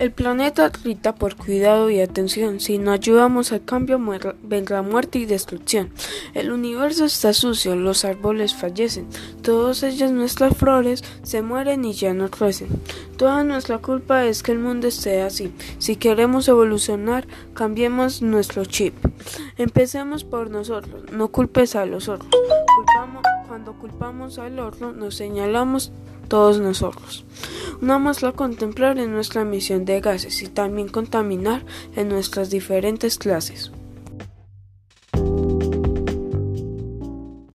El 0.00 0.12
planeta 0.12 0.70
grita 0.70 1.14
por 1.14 1.36
cuidado 1.36 1.90
y 1.90 2.00
atención. 2.00 2.58
Si 2.58 2.78
no 2.78 2.90
ayudamos 2.90 3.52
al 3.52 3.62
cambio, 3.62 4.00
vendrá 4.42 4.80
muerte 4.80 5.18
y 5.18 5.26
destrucción. 5.26 5.90
El 6.32 6.52
universo 6.52 7.04
está 7.04 7.34
sucio, 7.34 7.76
los 7.76 8.06
árboles 8.06 8.54
fallecen, 8.54 9.06
todas 9.42 9.82
ellas 9.82 10.10
nuestras 10.10 10.56
flores 10.56 11.04
se 11.22 11.42
mueren 11.42 11.84
y 11.84 11.92
ya 11.92 12.14
no 12.14 12.30
crecen. 12.30 12.68
Toda 13.18 13.44
nuestra 13.44 13.76
culpa 13.76 14.24
es 14.24 14.42
que 14.42 14.52
el 14.52 14.58
mundo 14.58 14.88
esté 14.88 15.20
así. 15.20 15.52
Si 15.76 15.96
queremos 15.96 16.48
evolucionar, 16.48 17.26
cambiemos 17.52 18.22
nuestro 18.22 18.64
chip. 18.64 18.94
Empecemos 19.58 20.24
por 20.24 20.48
nosotros, 20.48 21.12
no 21.12 21.28
culpes 21.28 21.76
a 21.76 21.84
los 21.84 22.08
otros. 22.08 22.30
cuando 23.46 23.74
culpamos 23.74 24.38
al 24.38 24.60
otro, 24.60 24.92
nos 24.92 25.16
señalamos 25.16 25.92
todos 26.28 26.58
nosotros. 26.58 27.26
Vamos 27.82 28.22
a 28.24 28.32
contemplar 28.32 28.98
en 28.98 29.12
nuestra 29.12 29.40
emisión 29.40 29.86
de 29.86 30.02
gases 30.02 30.42
y 30.42 30.48
también 30.48 30.88
contaminar 30.88 31.64
en 31.96 32.10
nuestras 32.10 32.50
diferentes 32.50 33.16
clases. 33.16 33.72